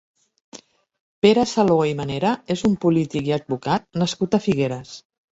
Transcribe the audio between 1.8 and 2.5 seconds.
i Manera